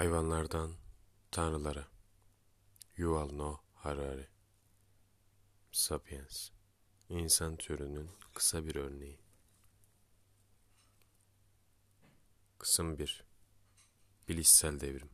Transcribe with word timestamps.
Hayvanlardan 0.00 0.72
tanrılara. 1.30 1.88
Yuval 2.96 3.32
Noah 3.32 3.58
Harari. 3.74 4.28
Sapiens. 5.72 6.50
İnsan 7.08 7.56
türünün 7.56 8.10
kısa 8.34 8.66
bir 8.66 8.74
örneği. 8.74 9.18
Kısım 12.58 12.98
1. 12.98 13.24
Bilişsel 14.28 14.80
devrim. 14.80 15.10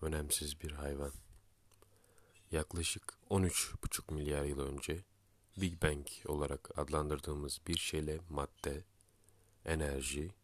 Önemsiz 0.00 0.60
bir 0.60 0.72
hayvan. 0.72 1.12
Yaklaşık 2.50 3.18
13,5 3.30 4.14
milyar 4.14 4.44
yıl 4.44 4.60
önce 4.60 5.04
Big 5.56 5.82
Bang 5.82 6.06
olarak 6.26 6.78
adlandırdığımız 6.78 7.60
bir 7.66 7.78
şeyle 7.78 8.20
madde, 8.28 8.84
enerji, 9.64 10.34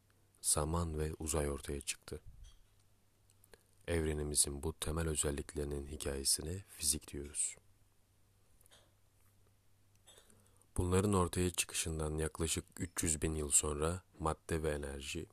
zaman 0.43 0.99
ve 0.99 1.14
uzay 1.19 1.51
ortaya 1.51 1.80
çıktı. 1.80 2.20
Evrenimizin 3.88 4.62
bu 4.62 4.72
temel 4.72 5.09
özelliklerinin 5.09 5.86
hikayesine 5.86 6.64
fizik 6.68 7.12
diyoruz. 7.12 7.56
Bunların 10.77 11.12
ortaya 11.12 11.50
çıkışından 11.50 12.18
yaklaşık 12.18 12.64
300 12.77 13.22
bin 13.22 13.34
yıl 13.34 13.50
sonra 13.50 14.02
madde 14.18 14.62
ve 14.62 14.70
enerji, 14.70 15.27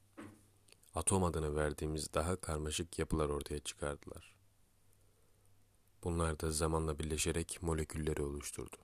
atom 0.95 1.23
adını 1.23 1.55
verdiğimiz 1.55 2.13
daha 2.13 2.35
karmaşık 2.35 2.99
yapılar 2.99 3.30
ortaya 3.30 3.59
çıkardılar. 3.59 4.35
Bunlar 6.03 6.39
da 6.39 6.52
zamanla 6.52 7.00
birleşerek 7.00 7.59
molekülleri 7.61 8.22
oluşturdu. 8.22 8.77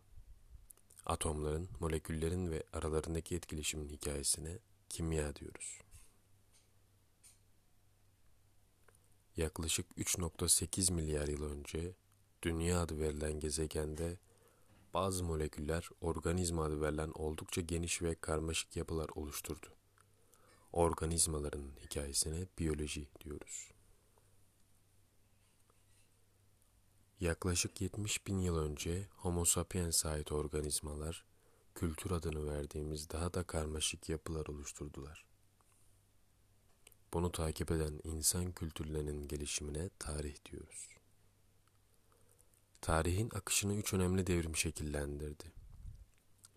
Atomların, 1.05 1.69
moleküllerin 1.79 2.51
ve 2.51 2.63
aralarındaki 2.73 3.35
etkileşimin 3.35 3.89
hikayesine 3.89 4.59
kimya 4.89 5.35
diyoruz. 5.35 5.84
Yaklaşık 9.37 9.85
3.8 9.97 10.93
milyar 10.93 11.27
yıl 11.27 11.43
önce 11.43 11.95
Dünya 12.45 12.81
adı 12.81 12.99
verilen 12.99 13.39
gezegende 13.39 14.17
bazı 14.93 15.23
moleküller 15.23 15.89
organizma 16.01 16.65
adı 16.65 16.81
verilen 16.81 17.11
oldukça 17.15 17.61
geniş 17.61 18.01
ve 18.01 18.15
karmaşık 18.15 18.75
yapılar 18.75 19.09
oluşturdu. 19.15 19.67
Organizmaların 20.71 21.71
hikayesine 21.83 22.47
biyoloji 22.59 23.07
diyoruz. 23.23 23.71
Yaklaşık 27.19 27.81
70 27.81 28.27
bin 28.27 28.39
yıl 28.39 28.57
önce 28.57 29.07
Homo 29.15 29.45
sapiens 29.45 30.05
ait 30.05 30.31
organizmalar, 30.31 31.25
kültür 31.75 32.11
adını 32.11 32.53
verdiğimiz 32.53 33.09
daha 33.09 33.33
da 33.33 33.43
karmaşık 33.43 34.09
yapılar 34.09 34.47
oluşturdular. 34.47 35.25
Bunu 37.13 37.31
takip 37.31 37.71
eden 37.71 37.99
insan 38.03 38.51
kültürlerinin 38.51 39.27
gelişimine 39.27 39.89
tarih 39.99 40.35
diyoruz. 40.45 40.87
Tarihin 42.81 43.29
akışını 43.35 43.75
üç 43.75 43.93
önemli 43.93 44.27
devrim 44.27 44.55
şekillendirdi. 44.55 45.43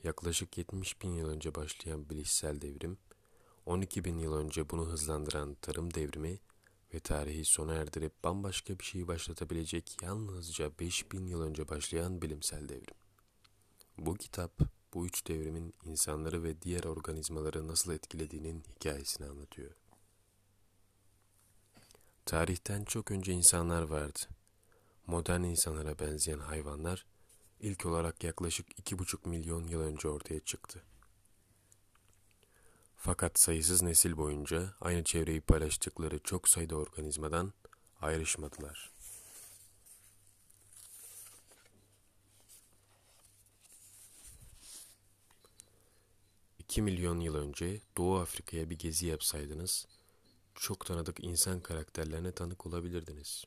Yaklaşık 0.04 0.58
70 0.58 1.02
bin 1.02 1.10
yıl 1.10 1.28
önce 1.28 1.54
başlayan 1.54 2.10
bilişsel 2.10 2.60
devrim, 2.60 2.98
12 3.66 4.04
bin 4.04 4.18
yıl 4.18 4.34
önce 4.34 4.70
bunu 4.70 4.86
hızlandıran 4.86 5.54
tarım 5.54 5.94
devrimi 5.94 6.38
ve 6.94 7.00
tarihi 7.00 7.44
sona 7.44 7.74
erdirip 7.74 8.24
bambaşka 8.24 8.78
bir 8.78 8.84
şeyi 8.84 9.08
başlatabilecek 9.08 10.02
yalnızca 10.02 10.70
5 10.80 11.12
bin 11.12 11.26
yıl 11.26 11.42
önce 11.42 11.68
başlayan 11.68 12.22
bilimsel 12.22 12.68
devrim. 12.68 12.94
Bu 13.98 14.14
kitap, 14.14 14.60
bu 14.94 15.06
üç 15.06 15.26
devrimin 15.28 15.74
insanları 15.84 16.42
ve 16.42 16.62
diğer 16.62 16.84
organizmaları 16.84 17.68
nasıl 17.68 17.92
etkilediğinin 17.92 18.64
hikayesini 18.76 19.26
anlatıyor. 19.26 19.70
Tarihten 22.28 22.84
çok 22.84 23.10
önce 23.10 23.32
insanlar 23.32 23.82
vardı. 23.82 24.18
Modern 25.06 25.42
insanlara 25.42 25.98
benzeyen 25.98 26.38
hayvanlar 26.38 27.06
ilk 27.60 27.86
olarak 27.86 28.24
yaklaşık 28.24 28.78
iki 28.78 28.98
buçuk 28.98 29.26
milyon 29.26 29.66
yıl 29.66 29.80
önce 29.80 30.08
ortaya 30.08 30.40
çıktı. 30.40 30.82
Fakat 32.96 33.38
sayısız 33.38 33.82
nesil 33.82 34.16
boyunca 34.16 34.74
aynı 34.80 35.04
çevreyi 35.04 35.40
paylaştıkları 35.40 36.18
çok 36.18 36.48
sayıda 36.48 36.76
organizmadan 36.76 37.52
ayrışmadılar. 38.00 38.90
İki 46.58 46.82
milyon 46.82 47.20
yıl 47.20 47.34
önce 47.34 47.80
Doğu 47.96 48.18
Afrika'ya 48.18 48.70
bir 48.70 48.78
gezi 48.78 49.06
yapsaydınız, 49.06 49.86
çok 50.58 50.86
tanıdık 50.86 51.24
insan 51.24 51.60
karakterlerine 51.60 52.32
tanık 52.32 52.66
olabilirdiniz. 52.66 53.44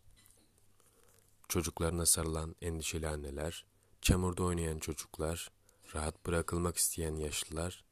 Çocuklarına 1.49 2.05
sarılan 2.05 2.55
endişeli 2.61 3.07
anneler, 3.07 3.65
çamurda 4.01 4.43
oynayan 4.43 4.79
çocuklar, 4.79 5.51
rahat 5.95 6.25
bırakılmak 6.25 6.77
isteyen 6.77 7.15
yaşlılar 7.15 7.83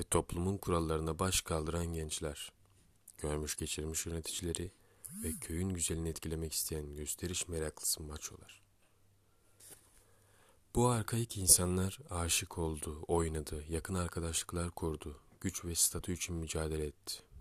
ve 0.00 0.02
toplumun 0.02 0.56
kurallarına 0.56 1.18
baş 1.18 1.40
kaldıran 1.40 1.86
gençler, 1.86 2.52
görmüş 3.18 3.56
geçirmiş 3.56 4.06
yöneticileri 4.06 4.72
ve 5.24 5.32
köyün 5.32 5.68
güzelini 5.68 6.08
etkilemek 6.08 6.52
isteyen 6.52 6.96
gösteriş 6.96 7.48
meraklısı 7.48 8.02
maçolar. 8.02 8.62
Bu 10.74 10.88
arkaik 10.88 11.36
insanlar 11.36 11.98
aşık 12.10 12.58
oldu, 12.58 13.04
oynadı, 13.08 13.64
yakın 13.68 13.94
arkadaşlıklar 13.94 14.70
kurdu, 14.70 15.20
güç 15.40 15.64
ve 15.64 15.74
statü 15.74 16.12
için 16.12 16.36
mücadele 16.36 16.86
etti. 16.86 17.33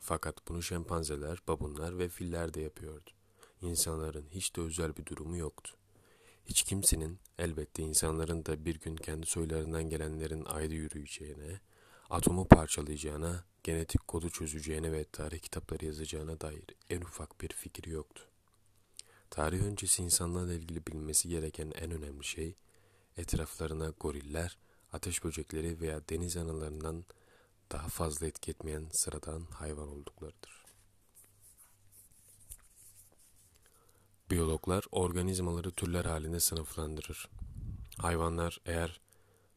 Fakat 0.00 0.48
bunu 0.48 0.62
şempanzeler, 0.62 1.38
babunlar 1.48 1.98
ve 1.98 2.08
filler 2.08 2.54
de 2.54 2.60
yapıyordu. 2.60 3.10
İnsanların 3.62 4.26
hiç 4.30 4.56
de 4.56 4.60
özel 4.60 4.96
bir 4.96 5.06
durumu 5.06 5.36
yoktu. 5.36 5.72
Hiç 6.46 6.62
kimsenin, 6.62 7.18
elbette 7.38 7.82
insanların 7.82 8.44
da 8.46 8.64
bir 8.64 8.80
gün 8.80 8.96
kendi 8.96 9.26
soylarından 9.26 9.90
gelenlerin 9.90 10.44
ayrı 10.44 10.74
yürüyeceğine, 10.74 11.60
atomu 12.10 12.48
parçalayacağına, 12.48 13.44
genetik 13.62 14.08
kodu 14.08 14.30
çözeceğine 14.30 14.92
ve 14.92 15.04
tarih 15.04 15.38
kitapları 15.38 15.84
yazacağına 15.86 16.40
dair 16.40 16.64
en 16.90 17.00
ufak 17.00 17.40
bir 17.40 17.48
fikri 17.48 17.90
yoktu. 17.90 18.22
Tarih 19.30 19.62
öncesi 19.62 20.02
insanlarla 20.02 20.54
ilgili 20.54 20.86
bilmesi 20.86 21.28
gereken 21.28 21.72
en 21.74 21.90
önemli 21.90 22.24
şey, 22.24 22.54
etraflarına 23.16 23.92
goriller, 24.00 24.58
ateş 24.92 25.24
böcekleri 25.24 25.80
veya 25.80 26.08
deniz 26.08 26.36
analarından 26.36 27.04
daha 27.72 27.88
fazla 27.88 28.26
etki 28.26 28.50
etmeyen 28.50 28.88
sıradan 28.92 29.44
hayvan 29.44 29.88
olduklarıdır. 29.88 30.64
Biyologlar 34.30 34.84
organizmaları 34.92 35.70
türler 35.70 36.04
halinde 36.04 36.40
sınıflandırır. 36.40 37.28
Hayvanlar 37.98 38.60
eğer 38.66 39.00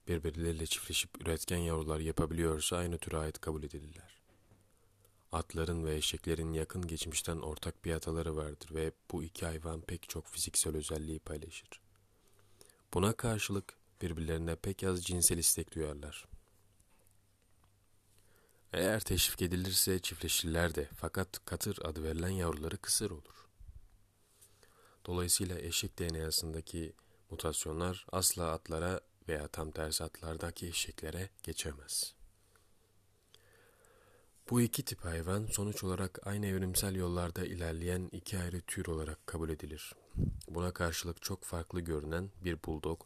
birbirleriyle 0.08 0.66
çiftleşip 0.66 1.22
üretken 1.22 1.58
yavrular 1.58 2.00
yapabiliyorsa 2.00 2.78
aynı 2.78 2.98
türe 2.98 3.18
ait 3.18 3.40
kabul 3.42 3.64
edilirler. 3.64 4.22
Atların 5.32 5.86
ve 5.86 5.96
eşeklerin 5.96 6.54
yakın 6.54 6.88
geçmişten 6.88 7.38
ortak 7.38 7.86
bir 7.86 7.94
ataları 7.94 8.36
vardır 8.36 8.76
ve 8.76 8.92
bu 9.12 9.24
iki 9.24 9.46
hayvan 9.46 9.82
pek 9.82 10.10
çok 10.10 10.28
fiziksel 10.28 10.76
özelliği 10.76 11.20
paylaşır. 11.20 11.82
Buna 12.94 13.14
karşılık 13.14 13.78
birbirlerine 14.02 14.56
pek 14.56 14.84
az 14.84 15.04
cinsel 15.04 15.38
istek 15.38 15.76
duyarlar. 15.76 16.31
Eğer 18.74 19.00
teşvik 19.00 19.42
edilirse 19.42 20.00
çiftleşirler 20.00 20.76
de 20.76 20.90
fakat 20.96 21.46
katır 21.46 21.80
adı 21.84 22.04
verilen 22.04 22.30
yavruları 22.30 22.78
kısır 22.78 23.12
olur. 23.12 23.48
Dolayısıyla 25.06 25.60
eşek 25.60 26.00
DNA'sındaki 26.00 26.94
mutasyonlar 27.30 28.06
asla 28.12 28.52
atlara 28.52 29.02
veya 29.28 29.48
tam 29.48 29.72
tersi 29.72 30.04
atlardaki 30.04 30.68
eşeklere 30.68 31.30
geçemez. 31.44 32.16
Bu 34.50 34.62
iki 34.62 34.86
tip 34.86 35.06
hayvan 35.06 35.46
sonuç 35.46 35.84
olarak 35.84 36.28
aynı 36.28 36.46
evrimsel 36.46 36.96
yollarda 36.96 37.46
ilerleyen 37.46 38.10
iki 38.12 38.40
ayrı 38.40 38.62
tür 38.62 38.86
olarak 38.86 39.28
kabul 39.28 39.50
edilir. 39.50 39.94
Buna 40.48 40.74
karşılık 40.74 41.22
çok 41.22 41.44
farklı 41.44 41.82
görünen 41.82 42.32
bir 42.44 42.64
buldog 42.64 43.02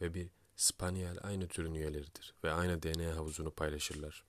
ve 0.00 0.14
bir 0.14 0.28
spaniel 0.56 1.18
aynı 1.22 1.48
türün 1.48 1.74
üyeleridir 1.74 2.34
ve 2.44 2.52
aynı 2.52 2.82
DNA 2.82 3.16
havuzunu 3.16 3.50
paylaşırlar 3.50 4.24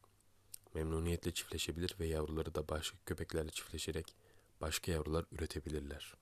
memnuniyetle 0.75 1.31
çiftleşebilir 1.31 1.95
ve 1.99 2.07
yavruları 2.07 2.55
da 2.55 2.67
başka 2.67 2.97
köpeklerle 3.05 3.49
çiftleşerek 3.49 4.15
başka 4.61 4.91
yavrular 4.91 5.25
üretebilirler. 5.31 6.13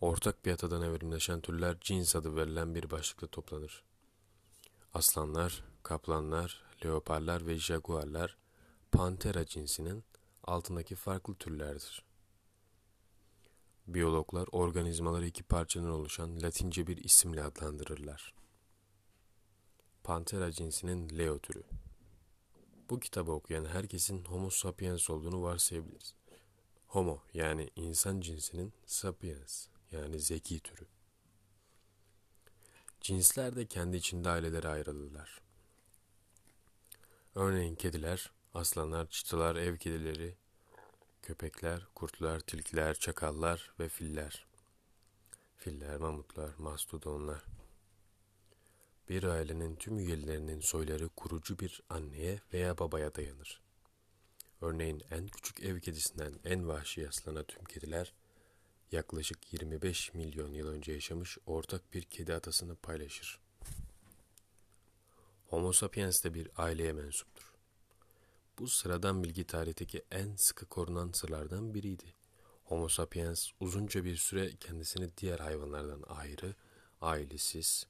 Ortak 0.00 0.44
bir 0.44 0.52
atadan 0.52 0.82
evrimleşen 0.82 1.40
türler 1.40 1.76
cins 1.80 2.16
adı 2.16 2.36
verilen 2.36 2.74
bir 2.74 2.90
başlıkta 2.90 3.26
toplanır. 3.26 3.84
Aslanlar, 4.94 5.64
kaplanlar, 5.82 6.62
leoparlar 6.84 7.46
ve 7.46 7.56
jaguarlar 7.56 8.36
Panthera 8.92 9.46
cinsinin 9.46 10.04
altındaki 10.44 10.94
farklı 10.94 11.34
türlerdir. 11.34 12.04
Biyologlar 13.86 14.48
organizmaları 14.52 15.26
iki 15.26 15.42
parçadan 15.42 15.90
oluşan 15.90 16.42
Latince 16.42 16.86
bir 16.86 16.96
isimle 16.96 17.42
adlandırırlar. 17.42 18.34
Panthera 20.04 20.52
cinsinin 20.52 21.18
Leo 21.18 21.38
türü. 21.38 21.62
Bu 22.90 23.00
kitabı 23.00 23.32
okuyan 23.32 23.64
herkesin 23.64 24.24
Homo 24.24 24.50
sapiens 24.50 25.10
olduğunu 25.10 25.42
varsayabiliriz. 25.42 26.14
Homo 26.86 27.22
yani 27.34 27.70
insan 27.76 28.20
cinsinin 28.20 28.72
sapiens 28.86 29.66
yani 29.92 30.20
zeki 30.20 30.60
türü. 30.60 30.86
Cinsler 33.00 33.56
de 33.56 33.66
kendi 33.66 33.96
içinde 33.96 34.30
ailelere 34.30 34.68
ayrılırlar. 34.68 35.40
Örneğin 37.34 37.74
kediler, 37.74 38.30
aslanlar, 38.54 39.06
çıtılar, 39.08 39.56
ev 39.56 39.76
kedileri, 39.76 40.36
köpekler, 41.22 41.86
kurtlar, 41.94 42.40
tilkiler, 42.40 42.94
çakallar 42.94 43.72
ve 43.80 43.88
filler. 43.88 44.46
Filler, 45.56 45.96
mamutlar, 45.96 46.54
mastodonlar. 46.58 47.44
Bir 49.10 49.22
ailenin 49.22 49.76
tüm 49.76 49.98
üyelerinin 49.98 50.60
soyları 50.60 51.08
kurucu 51.08 51.58
bir 51.58 51.82
anneye 51.88 52.40
veya 52.52 52.78
babaya 52.78 53.14
dayanır. 53.14 53.60
Örneğin 54.60 55.02
en 55.10 55.26
küçük 55.26 55.60
ev 55.60 55.80
kedisinden 55.80 56.34
en 56.44 56.68
vahşi 56.68 57.08
aslana 57.08 57.42
tüm 57.42 57.64
kediler 57.64 58.14
yaklaşık 58.92 59.52
25 59.52 60.14
milyon 60.14 60.52
yıl 60.52 60.68
önce 60.68 60.92
yaşamış 60.92 61.38
ortak 61.46 61.94
bir 61.94 62.02
kedi 62.02 62.34
atasını 62.34 62.76
paylaşır. 62.76 63.40
Homo 65.46 65.72
sapiens 65.72 66.24
de 66.24 66.34
bir 66.34 66.48
aileye 66.56 66.92
mensuptur. 66.92 67.54
Bu 68.58 68.68
sıradan 68.68 69.24
bilgi 69.24 69.44
tarihteki 69.44 70.02
en 70.10 70.36
sıkı 70.36 70.66
korunan 70.66 71.12
sırlardan 71.12 71.74
biriydi. 71.74 72.14
Homo 72.64 72.88
sapiens 72.88 73.50
uzunca 73.60 74.04
bir 74.04 74.16
süre 74.16 74.56
kendisini 74.56 75.16
diğer 75.16 75.38
hayvanlardan 75.38 76.02
ayrı, 76.08 76.54
ailesiz, 77.00 77.86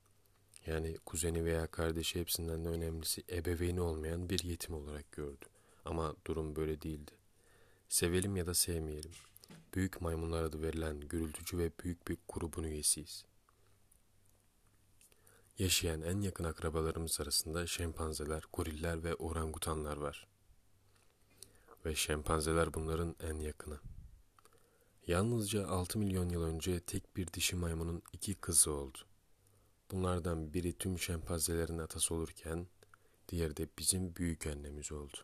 yani 0.67 0.97
kuzeni 1.07 1.45
veya 1.45 1.67
kardeşi 1.67 2.21
hepsinden 2.21 2.65
de 2.65 2.69
önemlisi 2.69 3.23
ebeveyni 3.31 3.81
olmayan 3.81 4.31
bir 4.31 4.45
yetim 4.45 4.75
olarak 4.75 5.13
gördü. 5.13 5.45
Ama 5.85 6.15
durum 6.27 6.57
böyle 6.57 6.83
değildi. 6.83 7.13
Sevelim 7.89 8.37
ya 8.37 8.47
da 8.47 8.55
sevmeyelim. 8.55 9.13
Büyük 9.75 10.01
maymunlar 10.01 10.43
adı 10.43 10.63
verilen 10.63 11.01
gürültücü 11.01 11.59
ve 11.59 11.71
büyük 11.85 12.09
bir 12.09 12.19
grubun 12.29 12.63
üyesiyiz. 12.63 13.25
Yaşayan 15.59 16.03
en 16.03 16.21
yakın 16.21 16.45
akrabalarımız 16.45 17.21
arasında 17.21 17.67
şempanzeler, 17.67 18.45
goriller 18.53 19.05
ve 19.05 19.15
orangutanlar 19.15 19.97
var. 19.97 20.27
Ve 21.85 21.95
şempanzeler 21.95 22.75
bunların 22.75 23.17
en 23.21 23.39
yakını. 23.39 23.79
Yalnızca 25.07 25.69
6 25.69 25.99
milyon 25.99 26.29
yıl 26.29 26.43
önce 26.43 26.81
tek 26.81 27.17
bir 27.17 27.33
dişi 27.33 27.57
maymunun 27.57 28.03
iki 28.13 28.35
kızı 28.35 28.73
oldu. 28.73 28.99
Bunlardan 29.91 30.55
biri 30.55 30.73
tüm 30.73 30.99
şempanzelerin 30.99 31.79
atası 31.79 32.15
olurken 32.15 32.67
diğeri 33.29 33.57
de 33.57 33.69
bizim 33.79 34.17
büyük 34.17 34.47
annemiz 34.47 34.93
oldu. 34.93 35.17